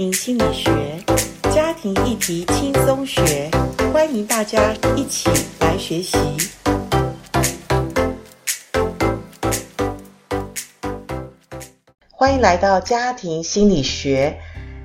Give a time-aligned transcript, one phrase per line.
[0.00, 0.72] 心理学，
[1.52, 3.50] 家庭议题轻松学，
[3.92, 6.16] 欢迎大家一起来学习。
[12.08, 14.38] 欢迎来到家庭心理学。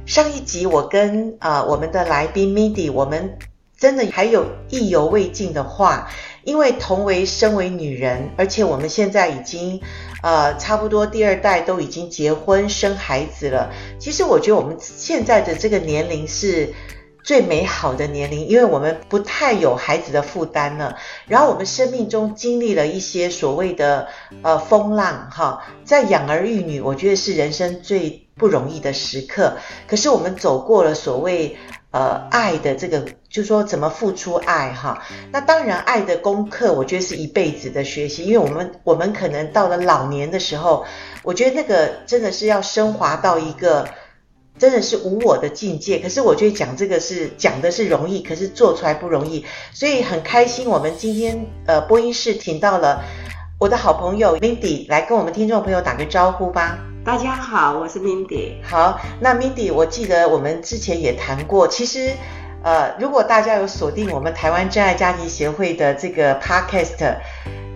[0.06, 3.38] 上一集我跟啊、呃、我们的来宾 Mindy，我们
[3.78, 6.10] 真的还有意犹未尽的话，
[6.46, 9.82] 因为同为身为女人，而且我们现在已经。
[10.22, 13.72] 呃，差不多第二代都已经结婚生孩子了。
[14.00, 16.74] 其实我觉得我们现在的这个年龄是
[17.24, 20.98] 最美好的年龄，因为我们不太有孩子的负担了。
[21.28, 24.08] 然后我们生命中经历了一些所谓的
[24.42, 29.58] 呃风浪哈，在养儿育女，我觉得是人生最不容易的时刻。
[29.86, 31.56] 可是我们走过了所谓。
[31.96, 33.00] 呃，爱的这个，
[33.30, 35.02] 就是说怎么付出爱哈。
[35.32, 40.86] 那当然，爱的功课，我觉得是一辈子的学习，因为我们我们可能到了老年的时候，
[41.24, 43.88] 我觉得那个真的是要升华到一个
[44.60, 46.00] 真的是无我的境界。
[46.00, 49.46] 可是我觉得讲这个是讲的是容易，可是做出来不容易。
[49.72, 53.06] 所以很开心，我们今天呃播音室请到了
[53.58, 56.78] 我的好朋友 Mindy 来跟我们听众朋友打个招呼吧。
[57.06, 58.54] 大家好，我是 Mindy。
[58.64, 61.68] 好，那 Mindy，我记得我们之前也谈过。
[61.68, 62.10] 其实，
[62.64, 67.18] 呃，如果大家有锁定我们台湾真爱家庭协会的这个 Podcast，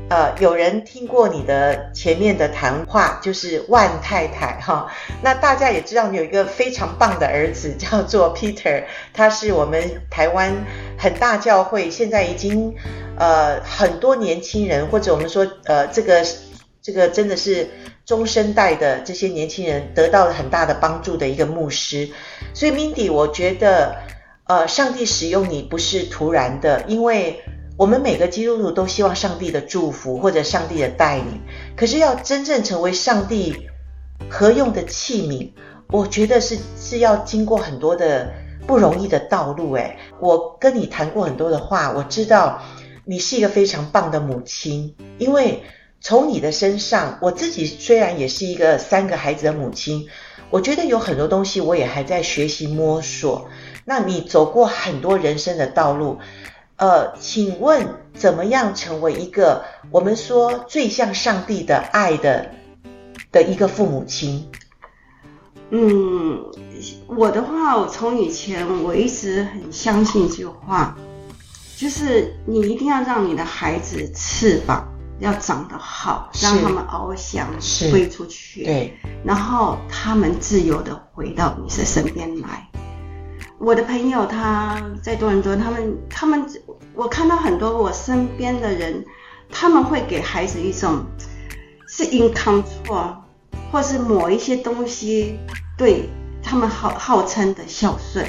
[0.10, 4.88] 呃，有人听过你的前面的谈话，就是万太太哈。
[5.22, 10.52] 那大家也知道你有一个非常棒的儿子，叫做 Peter，他是我们台湾
[10.98, 12.74] 很大教会，现在已经
[13.16, 16.26] 呃很多年轻人，或者我们说呃这个
[16.82, 17.68] 这个真的是。
[18.06, 22.10] 中生代的这些年轻人得到了很大的帮助的一个牧师，
[22.56, 23.98] 所以 Mindy，我觉得，
[24.48, 27.40] 呃，上帝使用你不是突然的，因为
[27.78, 31.40] 我们每个基督徒都希望上帝的祝福或者上帝的带领，
[31.78, 33.70] 可是要真正成为上帝
[34.28, 35.52] 合用的器皿，
[35.90, 38.34] 我觉得是是要经过很多的
[38.66, 39.74] 不容易的道路。
[39.74, 42.60] 诶，我跟你谈过很多的话，我知道
[43.06, 45.62] 你是一个非常棒的母亲，因为。
[46.02, 50.08] 从你的身上，我自己虽然也是一个三个孩子的母亲，
[50.50, 53.50] 我觉得有很多东西我也还在学习摸索。
[53.86, 56.20] 那你走过很多人生的道路，
[56.78, 62.52] 呃，请问怎么样成为一个我们说最像上帝的爱的
[63.32, 64.50] 的一个父母亲？
[65.72, 66.46] 嗯，
[67.08, 70.98] 我的话，我从以前我一直很相信一句话，
[71.76, 74.89] 就是你一定要让你的孩子翅膀。
[75.20, 77.48] 要长得好，让他们翱翔
[77.92, 82.68] 飞出去，对，然后他们自由的回到你的身边来。
[83.58, 86.46] 我的朋友他在多伦多，他们他们，
[86.94, 89.06] 我看到很多我身边的人，
[89.52, 91.04] 他们会给孩子一种
[91.88, 93.16] 是 in control，
[93.72, 95.38] 或是某一些东西
[95.78, 96.10] 对
[96.42, 98.26] 他们号号称的孝顺，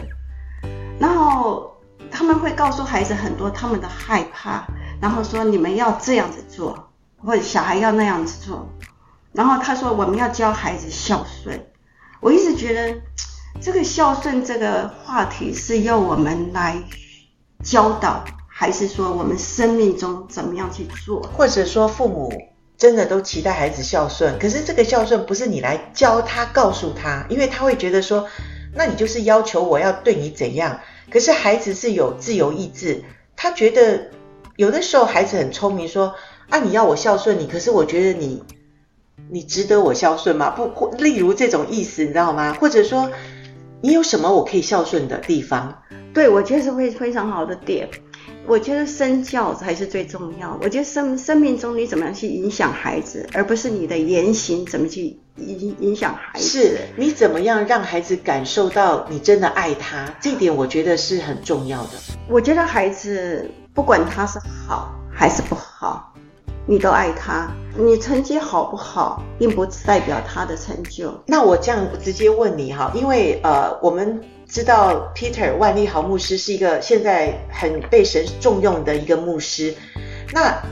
[0.98, 1.80] 然后
[2.10, 4.66] 他们会告诉孩子很多他们的害怕。
[5.00, 8.68] 然后说你们要这样子做，或者小孩要那样子做。
[9.32, 11.66] 然后他说我们要教孩子孝顺。
[12.20, 13.00] 我一直觉得
[13.62, 16.82] 这个孝顺这个话题是要我们来
[17.62, 21.22] 教导，还是说我们生命中怎么样去做？
[21.34, 22.30] 或者说父母
[22.76, 28.28] 真的都期待孩子孝顺，可是这个孝顺不是你来教他、告诉他，因为他会觉得说，
[28.74, 30.80] 那你就是要求我要对你怎样。
[31.10, 33.02] 可是孩子是有自由意志，
[33.34, 34.10] 他觉得。
[34.60, 36.14] 有的时候孩子很聪明，说
[36.50, 38.42] 啊，你要我孝顺你，可是我觉得你
[39.30, 40.50] 你值得我孝顺吗？
[40.50, 42.52] 不，例如这种意思，你知道吗？
[42.60, 43.10] 或者说
[43.80, 45.82] 你有什么我可以孝顺的地方？
[46.12, 47.88] 对，我觉得是会非常好的点。
[48.46, 50.58] 我觉得身教才是最重要。
[50.62, 56.46] 我觉得生生命中你怎么样去影响孩子，而不是你的言行怎么去影影响孩子。
[56.46, 60.14] 是你怎么样让孩子感受到你真的爱他？
[60.20, 61.92] 这点我觉得是很重要的。
[62.28, 63.50] 我觉得孩子。
[63.80, 66.12] 不管他是好还是不好，
[66.66, 67.50] 你都爱他。
[67.74, 71.18] 你成绩好不好，并不代表他的成就。
[71.26, 79.74] 那我这样直接问你哈，因为呃，我们知道 Peter 万利豪牧师是一个现在很被神重用的一个牧师。
[80.34, 80.62] 那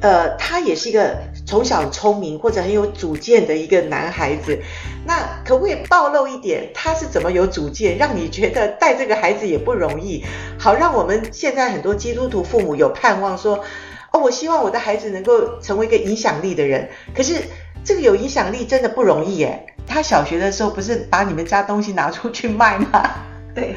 [0.00, 4.58] 呃，他也是一个从小聪明或者很有主见的一个男孩子。
[5.04, 10.24] 那可不可以暴露一点，他是怎么有主见，让你觉得带这个孩子也不容易？
[10.58, 13.64] 好，让我们现在很多基督徒父母有盼望说，
[14.12, 16.88] 哦，我希望我的孩子能够成为一个影响力的人。
[17.14, 17.34] 可是
[17.82, 19.66] 这个有影响力真的不容易耶。
[19.84, 23.10] 他小学的时候不是把你们家东西拿出去卖吗？
[23.52, 23.74] 对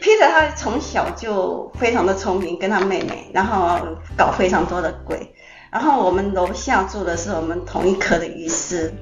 [0.00, 3.78] ，Peter 他从小就非常的聪明，跟他妹妹，然后
[4.16, 5.32] 搞非常多的鬼。
[5.70, 8.92] 然后我们楼下住的是我们同一科的医师，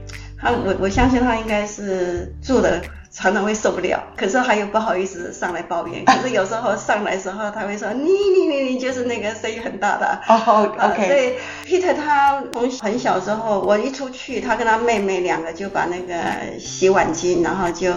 [0.40, 6.04] 他我我相信他应该是住的常常会受不了，可是还有不好意思上来抱怨。
[6.04, 11.06] 可是有时候 上来时候，他会说：“你你你你就是那个声音很大的。”哦、oh,，OK。
[11.06, 11.34] 所以
[11.64, 17.90] Peter 他从很小时候，我一出去，他跟他妹妹两个就把那个洗碗机，然后就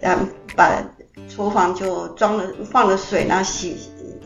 [0.00, 0.82] 嗯把
[1.28, 3.76] 厨房就装了放了水，然后洗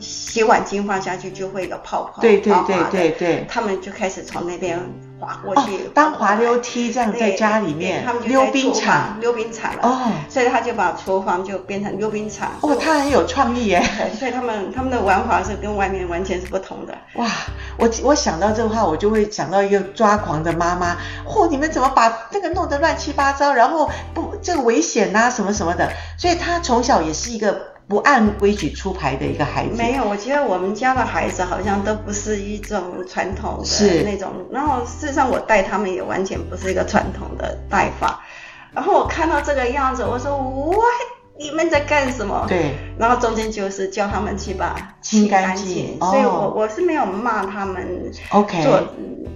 [0.00, 2.22] 洗碗巾放下去就会有泡泡。
[2.22, 3.46] 对对对对对。
[3.48, 4.78] 他们就开始从那边。
[5.20, 9.80] 滑过去，哦、当滑溜梯这样在家里面，他们就溜冰场，溜冰场了。
[9.82, 12.52] 哦，所以他就把厨房就变成溜冰场。
[12.60, 13.82] 哦，他很有创意耶。
[14.16, 16.96] 所以他们他们的玩法是跟外面完全是不同的。
[17.14, 17.28] 哇，
[17.76, 20.96] 我我想到这个话，我就会想到一个抓狂的妈妈。
[21.26, 23.52] 嚯、哦，你们怎么把这个弄得乱七八糟？
[23.52, 25.90] 然后不，这个危险呐、啊，什么什么的。
[26.16, 27.60] 所以他从小也是一个。
[27.88, 30.06] 不按规矩出牌的一个孩子，没有。
[30.06, 34.30] 我觉得我们家的孩子好像都不是一种传统的那种。
[34.52, 38.20] 然后事实上，我带他们也完全不是一个传统的带法。
[38.74, 40.76] 然后我看到这个样子，我说：“哇，
[41.38, 42.74] 你们在干什么？”对。
[42.98, 45.96] 然后中间就是叫他们去把清干净。
[46.00, 46.10] 哦。
[46.10, 48.12] 所以我我是没有骂他们。
[48.30, 48.62] OK。
[48.62, 48.82] 做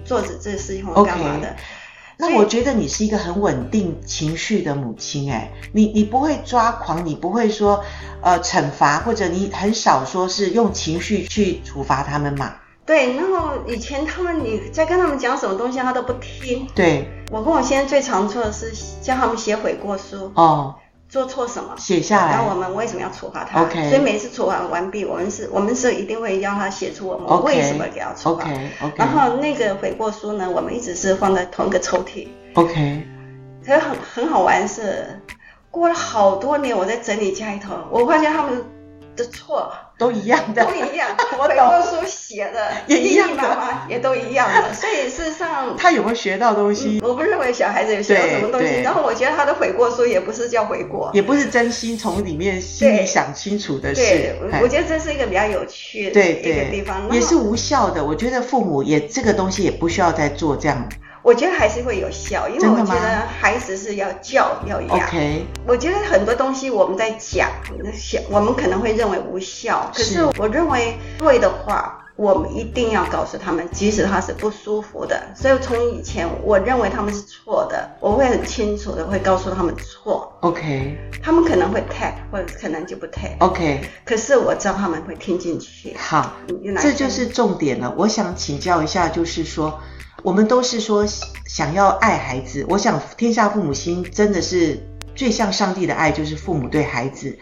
[0.04, 1.48] 做这这事情或干嘛的。
[1.48, 1.81] Okay.
[2.22, 7.84] 那我觉得你是一个很稳定情绪的母亲，哎，你你不会抓狂，你不会说，
[8.20, 12.54] 呃，惩罚，或者你很少说是用情绪去处罚他们嘛？
[12.86, 16.64] 对，然后以前他们你在跟他们讲什么东西，他都不听。
[16.76, 18.72] 对，我跟我先生最常做的是
[19.02, 20.30] 教他们写悔过书。
[20.36, 20.76] 哦。
[21.12, 21.74] 做错什么？
[21.76, 22.32] 写下来。
[22.32, 23.90] 然后我们为什么要处罚他？OK。
[23.90, 28.44] 所以每次处罚完毕，我们是，我们是一定会要他写出我们为什么给他处罚。
[28.44, 28.94] OK OK。
[28.96, 32.28] 然后那个悔过书呢，我们一直是放在同一个抽屉。
[32.54, 33.06] OK。
[33.62, 35.20] 可是很很好玩是，
[35.70, 38.64] 过了好多年，我在整理家里头，我发现他们
[39.14, 39.70] 的错。
[40.02, 41.08] 都一样的，都一样。
[41.38, 41.56] 我懂。
[41.82, 43.86] 书写的也一样的吗？
[43.88, 44.72] 也都一样的。
[44.74, 47.00] 所以事实上，他有没有学到东西？
[47.02, 48.80] 我不认为小孩子有学到什么东西。
[48.82, 54.00] 然后我觉得他的悔过书也不是叫悔过，也不是真心从里面心里想清楚的事。
[54.00, 57.08] 对，我觉得这是一个比较有趣的一个地方。
[57.12, 58.04] 也是无效的。
[58.04, 60.88] 我觉得父母也这个东西也不需要再做这样。
[61.22, 65.06] 我觉得还是会有效，因为我觉得孩子是要教要养。
[65.06, 65.46] OK。
[65.66, 67.48] 我觉得很多东西我们在讲，
[68.28, 75.22] 我们可能会认为无效，可是我认为对的话，我们一定要告诉他们，即使他是不舒服的。
[75.36, 80.36] 所以从以前我认为他们是错的，我会很清楚的会告诉他们错。
[80.40, 80.98] OK。
[81.22, 83.36] 他们可能会 take，或者可能就不 take。
[83.38, 83.80] OK。
[84.04, 85.96] 可是我知道他们会听进去。
[85.96, 86.32] 好，
[86.80, 87.94] 这就是重点了。
[87.96, 89.80] 我想请教一下，就是说。
[90.22, 91.04] 我们都是说
[91.46, 94.80] 想要爱孩子，我想天下父母心真的是
[95.16, 97.36] 最像上帝的爱，就是父母对孩子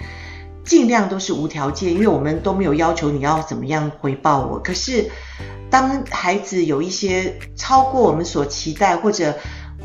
[0.64, 4.58] 尽量都是无条件，因为我们都没有要求你要怎么样回报我。
[4.58, 5.10] 可是
[5.68, 9.36] 当孩子有一些超过我们所期待，或者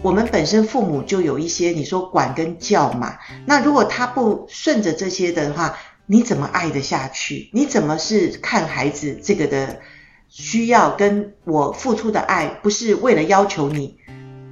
[0.01, 7.49] 我们本身父母就有一些你说管跟教嘛，那如果他不顺着这些的话，你怎么爱得下去？
[7.51, 9.79] 你怎么是看孩子这个的？
[10.37, 13.97] 需要跟我付出的爱，不是为了要求你，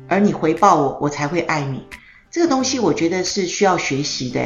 [0.07, 1.85] 而你回报我，我才会爱你。
[2.31, 4.39] 这个东西我觉得是需要学习的。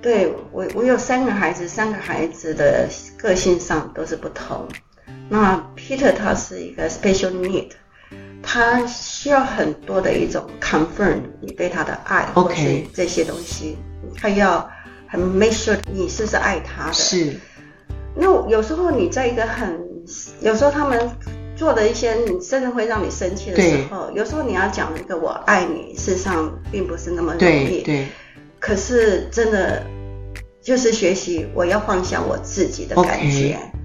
[0.00, 2.88] 对，我，我有三个孩子，三个孩子的
[3.18, 4.66] 个性上都是不同。
[5.28, 7.72] 那 Peter 他是一个 special need，
[8.42, 13.76] 他需要很多的一种 confirm 你对他的爱是这些东西，
[14.16, 14.66] 他要
[15.06, 16.94] 很 make sure 你是不是爱他的。
[16.94, 17.38] 是。
[18.14, 19.78] 那有时候你在一个很
[20.40, 21.10] 有时候他们
[21.56, 27.82] 做的一些，你真的会让你生气的时候，有时候你要讲一个我爱你，事实上并不是那么容易。
[27.82, 28.06] 对对。
[28.58, 29.84] 可是真的
[30.60, 33.56] 就是学习，我要放下我自己的感觉。
[33.56, 33.75] Okay.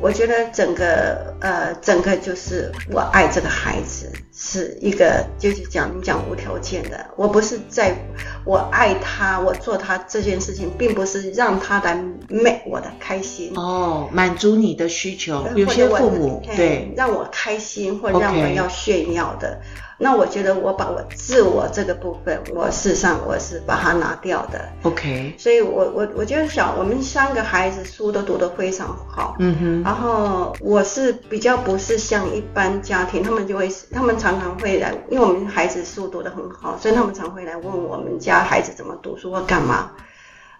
[0.00, 7.06] 我觉得整个呃，整个就是我爱这个孩子是一个，就是讲你讲无条件的。
[7.16, 7.96] 我不是在，
[8.44, 11.94] 我爱他，我做他这件事情，并不是让他来
[12.28, 15.46] make 我的开心哦，满足你的需求。
[15.54, 19.58] 有些父母对让我开心或让我要炫耀的。
[19.58, 19.85] Okay.
[19.98, 24.68] 那我觉得我把我自我这个部分，我事实上我是把它拿掉的。
[24.82, 25.34] OK。
[25.38, 29.36] 所以我我我就想我们三个孩子书都读得非常好。
[29.38, 29.82] 嗯哼。
[29.82, 39.92] 然后我是比较不是像一般家庭，他们就会他们常常会来，因为我们孩子书读得很好，所以他们常会来问我们家孩子怎么读书或干嘛。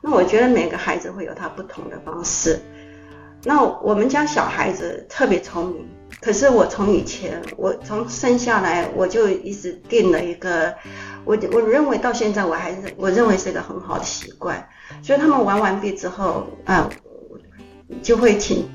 [0.01, 2.61] 那我觉得每个孩子会有他不同的方式。
[3.43, 5.89] 那我们家小孩子特别聪明。
[6.21, 10.75] 可是我从以前，我从生下来我就一直定了一个，
[11.25, 14.67] 我我认为到现在我还是我认为是一个很好的习惯。
[15.03, 16.89] 所以他们玩完毕之后，啊、
[18.03, 18.69] 就会请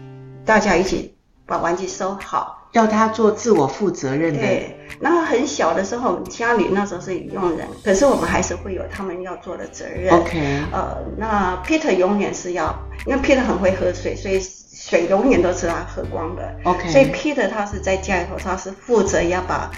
[0.46, 1.15] 大家一起
[1.46, 4.40] 把玩具收好，要他做自我负责任的。
[4.40, 10.13] 对，然后很小的时候，家里那时候是佣人，可是我们还是会有他们要做的责任。
[10.13, 10.40] OK。
[10.72, 12.74] 呃，那 Peter 永远是要，
[13.06, 16.56] 因为 Peter 很会喝水，所以水永远都是他喝光的。
[16.63, 16.90] OK。
[16.90, 19.70] 所以 Peter 他是在家里头，他是负责要把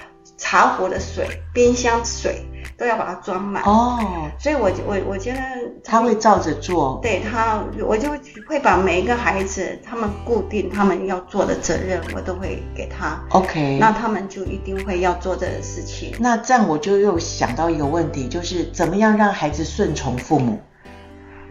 [0.43, 2.45] 茶壶的水、冰箱水。
[2.75, 3.99] 都要把它装满哦，
[4.39, 5.39] 所以我我我觉得
[5.83, 8.09] 他会照着做，对他，我就
[8.47, 13.23] 会把每一个孩子他们固定他们要做的责任，我都会给他。
[13.29, 16.15] OK，那他们就一定会要做这个事情。
[16.19, 20.59] 那这样我就又想到一个问题，就是怎么样让孩子顺从父母？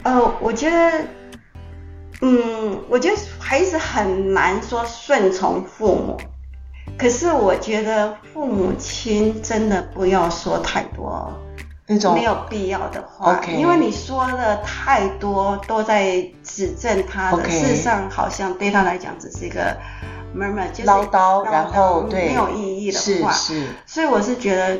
[0.02, 1.04] 呃，我觉得，
[2.20, 6.18] 嗯，我觉得孩子很难说顺从父母。
[7.02, 11.32] 可是我觉得父母亲真的不要说太多
[11.88, 13.56] 那种没有必要的话，okay.
[13.56, 17.50] 因为你说的太多都在指正他的，okay.
[17.50, 19.76] 事实上好像对他来讲只是一个
[20.32, 24.78] murmur，就是唠叨，然后对没有意义的话，是是，所以我是觉得。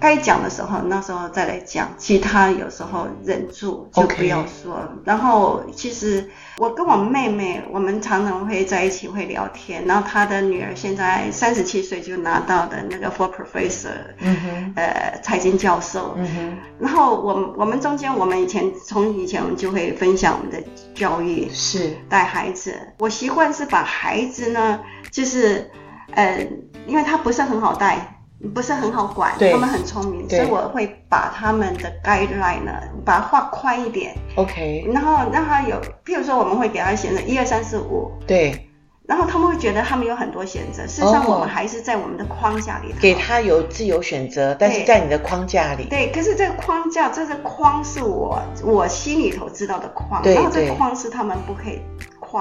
[0.00, 1.88] 该讲的时候，那时候再来讲。
[1.98, 4.76] 其他有时候忍住就不要说。
[4.76, 4.88] Okay.
[5.04, 6.28] 然后其实
[6.58, 9.84] 我跟我妹妹，我们常常会在一起会聊天。
[9.86, 13.88] 然后她的女儿现在三十七岁就拿到的那个 For Professor，
[14.20, 16.14] 嗯哼，呃，财经教授。
[16.16, 16.56] 嗯哼。
[16.78, 20.62] 然后我们我们中间，我们以前从以前我们就会分享我们的
[20.94, 22.74] 教育，是带孩子。
[22.98, 25.68] 我习惯是把孩子呢，就是
[26.12, 26.46] 呃，
[26.86, 28.14] 因为他不是很好带。
[28.54, 32.72] 不是很好管，他们很聪明，所以我会把他们的 guideline 呢，
[33.04, 38.68] 把它画宽一点，OK，然后让他有，譬如说我们会给他选择一二三四五，对，
[39.06, 51.80] 然后他们会觉得他们有很多选择，事实上我们还是在我们的框架里头，给他有自由选择，但是在你的框架里，对，可是这个框架，这个框是我我心里头知道的框，然后这个框是他们不可以。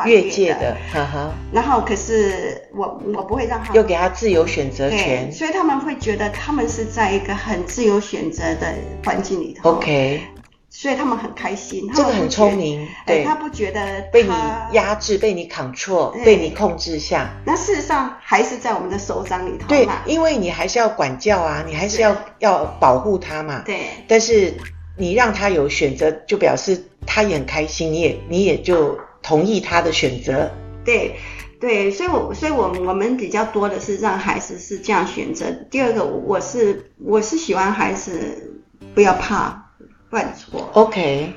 [0.05, 1.31] 越界的，哈哈。
[1.51, 8.73] 然后可是我我不会让他又给他自由选择权，所以他们会觉得他们是在一个很自由选择的
[9.05, 9.71] 环境里头。
[9.71, 10.21] OK，
[10.69, 11.89] 所以他们很开心。
[11.93, 14.29] 这个很聪明，对，他不觉得被你
[14.73, 17.29] 压制、被你 control、被你控制下。
[17.45, 19.67] 那事实上还是在我们的手掌里头。
[19.67, 23.63] 对，因为你还是要管教啊，你还是要要保护他嘛。
[23.65, 23.87] 对。
[24.07, 24.53] 但是
[24.97, 28.97] 你让他有选择，就表示他也很开心，你也你也就。
[29.21, 30.51] 同意他的选择，
[30.85, 31.15] 对，
[31.59, 35.51] 对，所以我，所以我，我们比较多的是让孩子是这样选择。
[35.69, 38.61] 第二个，我是，我是喜欢孩子
[38.93, 39.71] 不要怕
[40.09, 40.69] 犯错。
[40.73, 41.33] OK。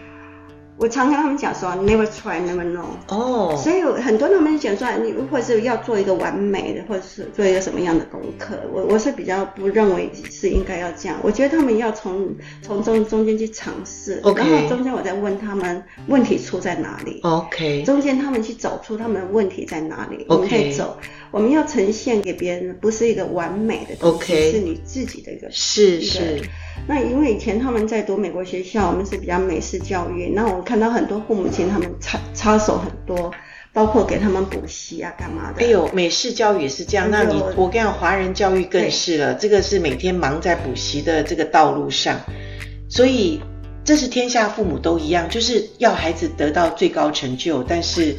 [0.80, 2.86] 我常跟他们讲说，never try, never know。
[3.08, 3.54] 哦。
[3.62, 11.18] 所以很多他们讲说，你或者是要做一个完美的，或者是做一个什么样的功课，我我是比较不认为是应该要这样。
[11.22, 14.38] 我觉得他们要从从中中间去尝试，okay.
[14.38, 17.20] 然后中间我再问他们问题出在哪里。
[17.24, 17.82] OK。
[17.84, 20.96] 中间他们去找出他们的问题在哪里，我们可以走。
[21.32, 24.50] 我们要呈现给别人不是一个完美的东西，okay.
[24.50, 25.48] 是你自己的一个。
[25.50, 26.42] 是是。
[26.88, 30.32] 那因为以前他们在读美国学校，我们是比较美式教育。
[30.34, 33.30] 那我看到很多父母亲他们插插手很多，
[33.72, 35.62] 包括给他们补习啊，干嘛的。
[35.62, 37.08] 哎呦，美式教育也是这样。
[37.10, 42.18] 那你我跟你讲，华人教育更是了，这个是每天忙在补习的这个道路上。
[42.88, 43.40] 所以
[43.84, 48.16] 这是天下父母都一样，就是要孩子得到最高成就，但是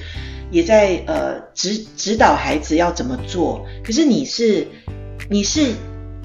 [0.51, 3.65] 也在呃指指导孩子要怎么做。
[3.83, 4.67] 可是你是
[5.29, 5.73] 你是。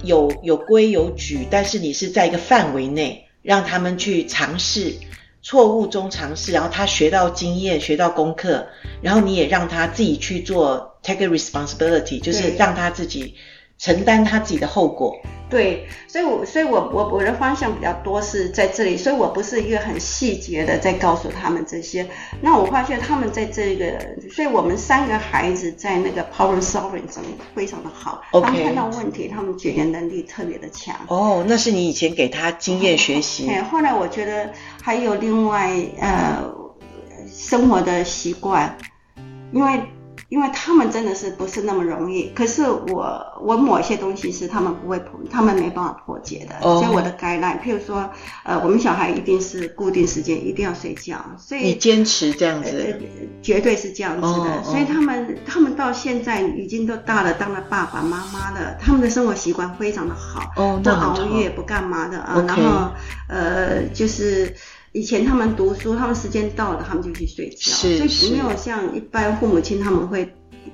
[0.05, 4.93] 有有规有矩，但是你是在一个范围内让他们去尝试，
[5.43, 8.67] 错误中尝试，然后他学到经验，学到功课，
[9.01, 13.35] 然后你也让他自己去做 take a responsibility，就是让他自己。
[13.79, 15.17] 承担他自己的后果。
[15.49, 22.05] 对，所以我，所以我，我，我的方向比较多是在这里，所以我不是一个很细节的在告诉他们这些。
[22.41, 23.97] 那我发现他们在这个，
[24.29, 28.21] 所以我们三个孩子在那个 problem solving 上面非常的好。
[28.33, 28.43] Okay.
[28.43, 30.97] 他们看到问题，他们解决能力特别的强。
[31.07, 33.49] 哦，那是你以前给他经验学习。
[33.49, 34.51] 哎，后来我觉得
[34.83, 36.43] 还有另外呃
[37.31, 38.77] 生活的习惯，
[39.53, 39.81] 因为。
[40.29, 46.57] 因为他们真的是不是那么容易，可是我我某些东西是他们不会破，他们没办法破解的。
[46.61, 46.83] Oh.
[46.83, 48.11] 所以我的 guideline，譬如说，
[48.45, 54.29] 呃，我们小孩一定是固定时间一定要睡觉，所以你坚持这样子，呃，绝对是这样子的。
[54.29, 54.65] Oh.
[54.65, 62.93] 所以他们他们到现在已经都大了，当了爸爸妈妈了，他们的生活习惯非常的好，哦，不熬夜不干嘛的啊.然后
[63.29, 64.55] 呃就是。
[64.97, 70.27] 以前他们读书，他们时间到了，他们就去睡觉，是，所以没有像一般父母亲他们会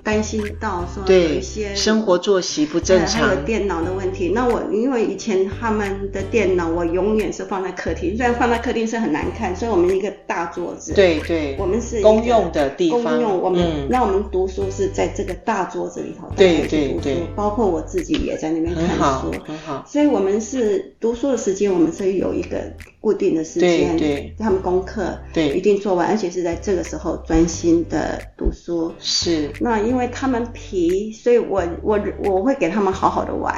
[0.04, 4.30] 担心到说有一些生活作息不正常，还有电脑的问题。
[4.32, 19.84] 那我因为以前他们的电脑我永远是放在客厅，虽然放在客厅是很难看，所以我们一个大桌子，对对，我们是公用的地方，公用我们、嗯、那我们读书是在这个大桌子里头，对对对，包括我自己也在那边看书，很好，很好。
[19.84, 23.98] 所以我们是读书的时间，我们是有一个固定的时间，对。
[23.98, 25.50] 对，他们功课对。
[25.50, 28.94] 一定做完，而且是在这个时候专心的读书。
[28.98, 33.54] 是，那因为他们皮，所以我我我会给他们好好的玩。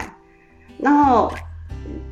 [0.78, 1.30] 然后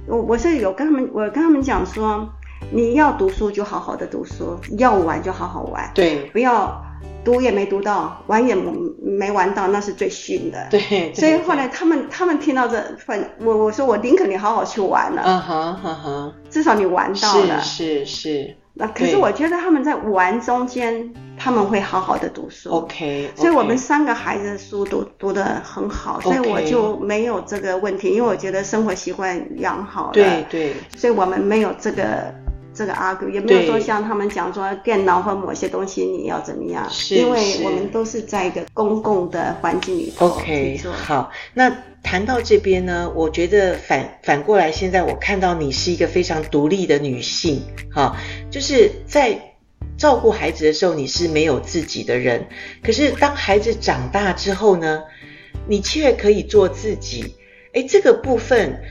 [0.06, 2.28] 我我是有跟他们，我跟他们讲说，
[2.70, 6.80] 你要读书就好好的读书，要玩就好好玩，对，不要
[7.24, 8.54] 读也没读到，玩也
[9.00, 10.66] 没玩到，那是最逊的。
[10.70, 18.56] 对，对， 所以后来他们他们听到这份，我我说我宁可你好好去玩了，嗯哼嗯哼，至少你玩到了，是是是。
[18.74, 22.70] 那可是我觉得他们在玩中间，他们会好好的读书。
[22.70, 30.12] OK，所以我们三个孩子的书读读的很好所以我就没有这个问题，因为我觉得生活习惯养好了。
[30.14, 30.72] 对对。
[30.96, 32.34] 所以我们没有这个
[32.74, 40.26] 这个 argue，也没有说像他们讲说电脑或某些东西你要怎么样，是因为我们都是在一个公共的环境里头。
[40.26, 41.72] OK，好，那。
[42.04, 47.62] 谈到这边呢，我觉得反反过来，现在我看到你是一个非常独立的女性，
[47.94, 48.16] 哈，
[48.50, 49.54] 就是在
[49.96, 52.48] 照顾孩子的时候，你是没有自己的人，
[52.82, 55.04] 可是当孩子长大之后呢，
[55.68, 57.36] 你却可以做自己，
[57.72, 58.82] 诶，这个部分，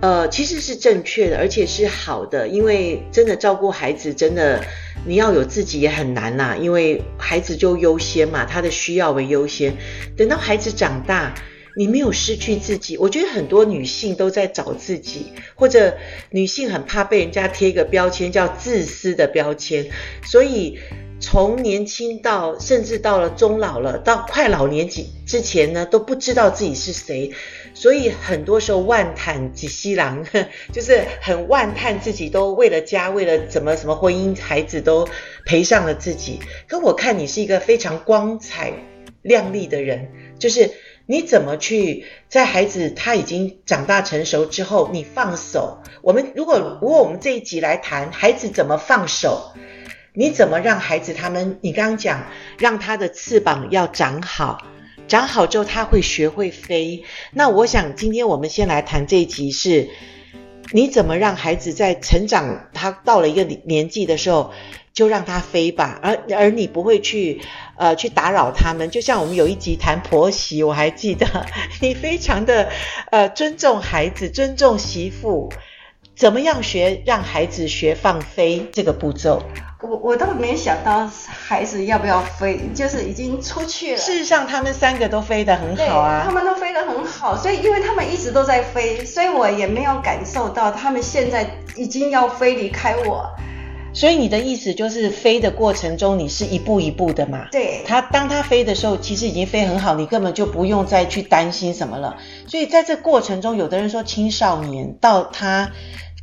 [0.00, 4.64] 呃，其实是正确的，而且是好的，因为真的照顾孩子，真的
[5.06, 9.76] 你要有自己也很难呐，因为孩子就优先嘛，他的需要为优先，
[10.16, 11.34] 等到孩子长大。
[11.76, 15.96] 你没有失去自己，我觉得很多女性都在找自己，或者
[16.30, 19.86] 女性很怕被人家贴一个标签，叫自私的标签。
[20.24, 20.80] 所以
[21.20, 27.30] 从年轻到甚至到了中老了，到快老年纪之前呢，都不知道自己是谁。
[27.78, 30.26] 所以很多时候万叹几西郎，
[30.74, 35.08] 就是很万叹自己都为了家，为了怎么什么婚姻、孩子都
[35.46, 36.40] 赔上了自己。
[36.66, 38.72] 可我看你是一个非常光彩
[39.22, 40.08] 亮丽的人，
[40.40, 40.72] 就是。
[41.10, 45.78] 你怎么去在孩子他已经长大成熟之后，你放手？
[46.02, 49.54] 我们如果如果我们这一集来谈孩子怎么放手，
[50.12, 51.58] 你怎么让孩子他们？
[51.62, 52.26] 你刚刚讲
[52.58, 54.66] 让他的翅膀要长好，
[55.08, 57.02] 长好之后他会学会飞。
[57.32, 59.88] 那我想今天我们先来谈这一集是，
[60.72, 64.52] 你怎么让孩子在成长，他到了一个年纪的时候。
[64.94, 67.40] 就让他飞吧，而而你不会去
[67.76, 68.90] 呃去打扰他们。
[68.90, 71.46] 就像我们有一集谈婆媳，我还记得
[71.80, 72.68] 你非常的
[73.12, 75.52] 呃尊重孩子，尊重媳妇，
[76.18, 79.40] 怎么样学让孩子学放飞这个步骤？
[79.80, 81.08] 我我倒没想到
[81.46, 83.96] 孩子要不要飞，就是已经出去了。
[83.96, 93.30] 事实上，他们三个都飞得很好啊，他们都飞得很好，所以因为他们一直都在飞，所以我也没有感受到他们现在已经要飞离开我。
[93.94, 97.46] 所以你的意思就是飞的过程中，你是一步一步的嘛？
[97.52, 97.82] 对。
[97.86, 102.16] 他当他飞的时候，其实已经飞很好，你根本就不用再去担心什么了。
[102.48, 105.70] 所以在这过程中，有的人说青少年到他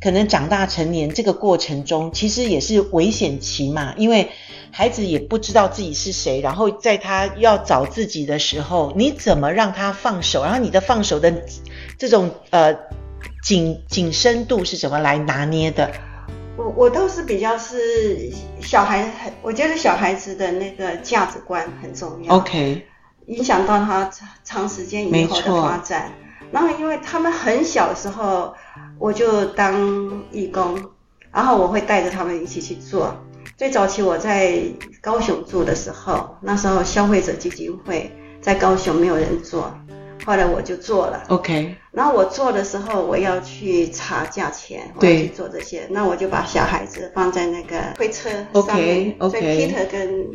[0.02, 4.30] 可能长大成年这个过程中，其实也是危险期嘛，因为
[4.70, 10.42] 孩子也不知道自己是谁，然后在他要找自己的时候，你怎么让他放手？
[10.42, 11.44] 然后你的放手的
[11.96, 12.76] 这种呃
[13.42, 15.90] 紧紧深度是怎么来拿捏的？
[16.58, 18.30] 我我倒是比较是
[18.60, 19.10] 小孩，
[19.42, 22.86] 我觉得小孩子的那个价值观很重要，OK，
[23.26, 26.12] 影响到他长长时间以后的发展。
[26.52, 28.54] 然后因为他们很小的时候，
[28.98, 30.78] 我就当义工，
[31.32, 33.14] 然后我会带着他们一起去做。
[33.56, 34.62] 最早期我在
[35.00, 39.72] 高雄住的时候，那时候消费者基金会在高雄没有人做。
[40.26, 41.76] 后来我就做了，OK。
[41.92, 45.86] 然后我做的时候，我要去查价钱，我要去做这些。
[45.88, 49.30] 那我就把小孩子放在那个推车上面，OK，OK。
[49.30, 50.26] 所以 Peter 跟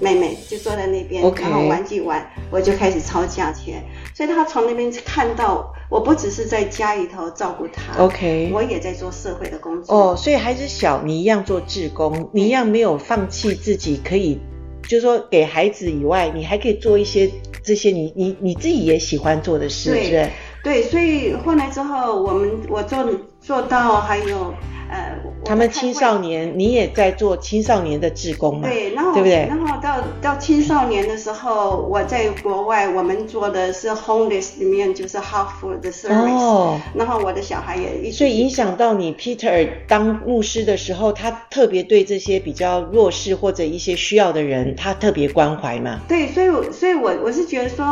[0.00, 1.42] 妹妹就坐在那边，OK。
[1.42, 3.84] 然后玩具玩，我就开始抄价钱。
[4.14, 8.50] 所以他从那边看到，我不只是在家里头照顾他，OK。
[8.54, 9.94] 我也在做社会的工作。
[9.94, 14.40] 哦，所以孩子小，你一样做志工，你一样没有放弃自己可以。
[14.88, 17.30] 就是说，给孩子以外，你还可以做一些
[17.62, 20.30] 这些你你你自己也喜欢做的事，对对，
[20.64, 23.04] 对，所以后来之后，我们我做
[23.48, 24.52] 做到还有
[24.90, 28.66] 呃，他们青少年，你也在做青少年的志工嘛？
[28.66, 29.46] 对，然后对不对？
[29.46, 36.32] 然后到到青少年的时候，我在国外，我们做的是 homeless 里面就是 heart food 的 service。
[36.32, 36.80] 哦。
[36.94, 38.10] 然后我的小孩也一。
[38.10, 46.00] 所以影响到你，Peter 当牧师的时候，他特别对这些比较弱势或者一些需要的人，他特别关怀嘛？
[46.08, 47.84] 对，所以，所以我我是觉得说，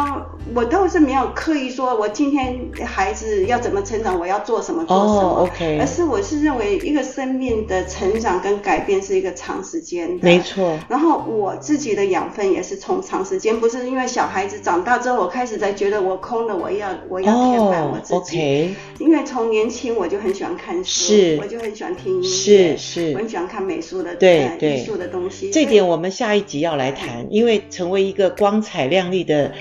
[0.55, 5.43] 我倒是没有刻意说，我今天孩子要怎么成长，我要做什么做什么。
[5.43, 5.79] 哦，OK。
[5.79, 10.25] 而是我是认为一个生命的成长跟改变是一个长时间的。
[10.25, 10.79] 没错。
[10.89, 18.75] 然后我自己的养分也是从长时间，不是因为小孩子长大之后，我开始才觉得我空了，我要我要填满我自己。
[18.99, 25.51] 因为从年轻我就很喜欢看书，是，我就很喜欢听音乐，是是，我很喜欢看美术的对对艺术的东西。
[25.51, 29.53] 这点我们下一集要来谈，因为成为一个光彩亮丽的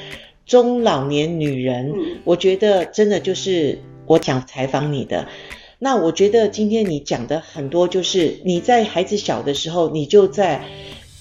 [0.46, 5.28] 中老年女人，嗯，我觉得真的就是我想采访你的。
[5.80, 10.64] 那我觉得今天你讲的很多，就是你在孩子小的时候，你就在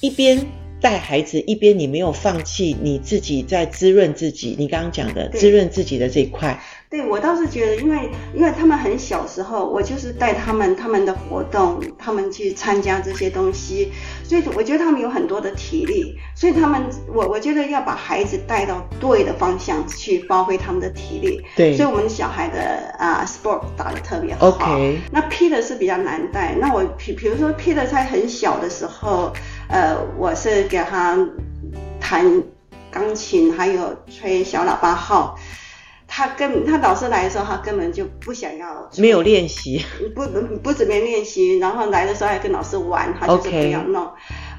[0.01, 0.47] 一边
[0.81, 4.55] 带孩子，一边你没有放弃你自己在滋润自己。
[4.59, 6.63] 你刚刚讲的滋润自己的这一块。
[6.95, 13.91] 对，我倒是觉得，因为因为他们很小时候，我就是带他们他们的活动，他们去参加这些东西，
[14.23, 16.81] 所以我觉得他们有很多的体力，所以他们
[17.13, 21.45] 我我觉得要把孩子带到对的方向去发挥他们的体力。
[21.57, 24.51] 对，所以我们小孩的啊、uh, sport 打得特别好。
[24.51, 25.01] OK。
[25.11, 29.33] 那 Peter 是比较难带，那我比比如说 Peter 在很小的时候，
[29.69, 31.19] 呃，我是给他
[31.99, 32.41] 弹
[32.89, 35.37] 钢琴，还有吹小喇叭号。
[36.07, 44.09] 他跟他老师来的时候，他根本就不想要，没有练习，不不不怎么练习，然后来的时候还跟老师玩，他就是不要弄。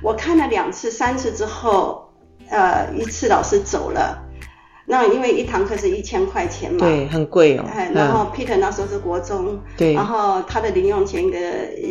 [0.02, 2.12] 我看了两次、三次之后，
[2.50, 4.25] 呃，一次老师走了。
[4.88, 7.66] 那因为一堂课是一千块钱嘛，对，很贵哦。
[7.68, 11.40] 哎，然后 Peter 那时候是国中，对，然后他的零用钱一个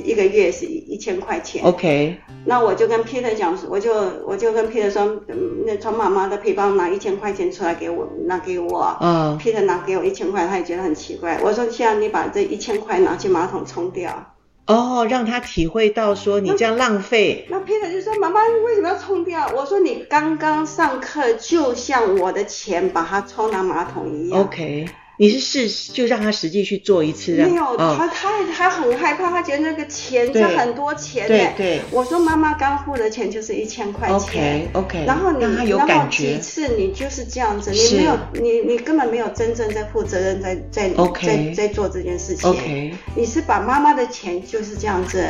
[0.05, 1.65] 一个月是一千块钱。
[1.65, 2.17] OK。
[2.47, 3.93] 那我就跟 Peter 讲，我就
[4.27, 5.23] 我就跟 Peter 说，
[5.67, 8.97] 那从妈妈的皮包拿一千块钱出来给我，拿给我。
[9.01, 9.39] 嗯。
[9.39, 11.41] Peter 拿给我一千块，他也觉得很奇怪。
[11.43, 14.34] 我说，现在你把这一千块拿去马桶冲掉。
[14.67, 17.47] 哦，让他体会到说你这样浪费。
[17.51, 24.89] 那 Peter 就说：“妈妈，你为什么要冲掉？”我说：“你刚刚上课就像我的钱把它冲到马桶一样。” OK。
[25.17, 31.81] 你是试就让他实际去做一次，没有，他、哦、他他很害怕，他觉得那个钱是很多钱对，对对。
[31.91, 34.17] 我说妈妈刚付的钱就是一千块钱。
[34.17, 35.05] OK OK。
[35.07, 35.95] 然后你有感觉。
[35.95, 40.91] 然后几次你就是这样子，你没有你你根本没有真正在负责任在在.
[41.23, 42.51] 在在做这件事情。
[42.51, 42.93] OK。
[43.15, 45.25] 你是把妈妈的钱就是这样子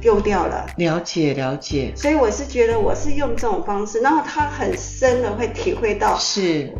[0.00, 0.66] 丢掉了。
[0.76, 1.92] 了解了解。
[1.94, 6.18] 所以我是觉得我是用这种方式，然后他很深的会体会到。
[6.18, 6.72] 是。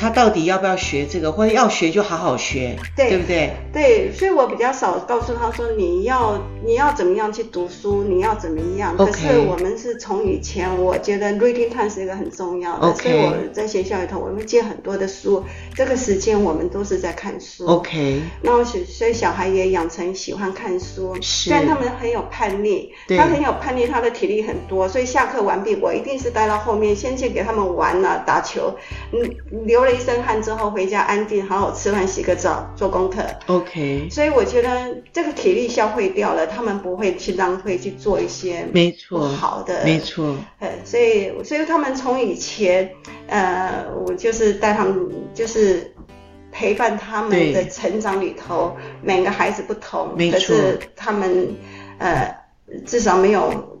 [0.00, 3.50] 他到底要不要学这个，或者要学就好好学，对，对不对？
[3.70, 8.96] 对，所以我比较少告诉他说，你要你要怎么样去读书，你要怎么样。
[8.96, 17.66] 可是我们是从以前，我觉得 reading time 是一个很重要的.所以我在学校里头，我们借很多的书，这个时间我们都是在看书。
[17.66, 18.22] OK。
[18.40, 28.74] 然后所以小孩也养成喜欢看书，虽然他们很有叛逆，他很有叛逆，他的体力很多，所以下课完毕，我一定是待到后面，先去给他们玩了，打球，
[29.12, 29.89] 嗯，留了。
[29.90, 33.22] 一身汗之后回家安定，好好吃饭，洗个澡，做功课。
[33.46, 34.08] OK。
[34.10, 40.36] 所以我觉得这个体力消费掉了，他们不会去浪费去做一些没错好的，没错。
[40.58, 42.90] 呃，所以所以他们从以前，
[43.26, 45.92] 呃，我就是带他们，就是
[46.52, 50.38] 陪伴他们的成长里头，每个孩子不同，没错。
[50.38, 51.54] 可是他们
[51.98, 52.36] 呃
[52.86, 53.78] 至少没有。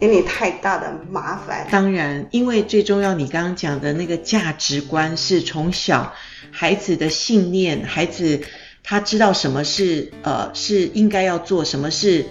[0.00, 1.66] 给你太大的麻烦。
[1.70, 6.12] 当然，因为最重要，你刚刚讲的那个价值观是从小
[6.50, 8.40] 孩子的信念，孩子
[8.82, 12.26] 他知道什么是呃是应该要做，什么是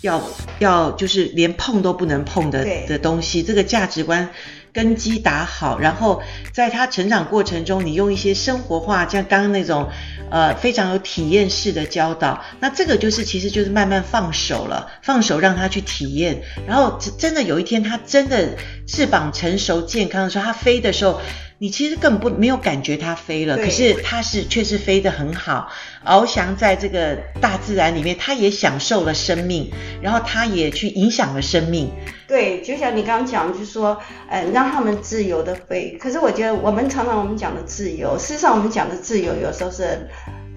[0.00, 0.22] 要
[0.58, 4.30] 要就是连碰都不能碰的的东西，这个价值观。
[4.72, 9.88] 根基打好，然后在他成长过程中，你用一些生活化，像刚刚那种，
[10.30, 18.56] 呃，非常有体验式的教导，那这个就是其实就是慢慢放手了，放手让他去体验，然后真的有一天他真的
[18.86, 21.20] 翅膀成熟健康的时候，他飞的时候。
[21.62, 25.70] 你其实根本不没有感觉它飞了，可是它是确实飞得很好，
[26.04, 29.70] 翱翔在这个大自然里面，它也享受了生命，
[30.02, 31.88] 然后它也去影响了生命。
[32.26, 33.96] 对，就像你刚刚讲，就是说，
[34.28, 35.96] 呃，让他们自由的飞。
[36.00, 40.08] 可是我觉得我们常常我们讲的自由，事实上我们讲的自由有时候是。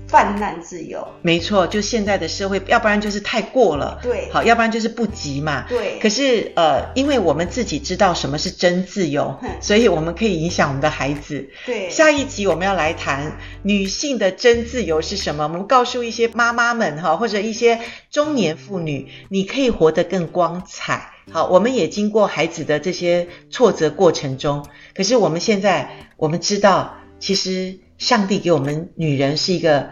[0.08, 1.08] 泛滥自由。
[1.22, 6.00] 没错，就现在的社会，要不然就是太过了，对，好，要不然就是不急嘛，对。
[6.00, 11.50] 可是呃，因为我们自己知道什么是真自由，所以我们可以影响我们的孩子。
[11.66, 11.90] 对。
[11.90, 15.44] 下一集我们要来谈女性的真自由是什么？
[15.44, 17.80] 我们告诉一些妈妈们哈，或者一些
[18.12, 21.12] 中年妇女，你可以活得更光彩。
[21.32, 24.64] 好，我们也经过孩子的这些挫折过程中，
[24.94, 29.90] 可是我们现在我们知道，其实上帝给我们女人是一个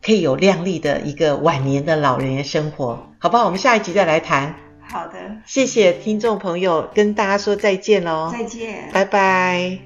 [0.00, 3.44] 可以有靓丽的一个晚年的老人的生活，好不好？
[3.44, 4.54] 我们下一集再来谈。
[4.88, 5.14] 好的，
[5.46, 8.30] 谢谢听众朋友，跟大家说再见喽。
[8.30, 9.78] 再见，拜拜。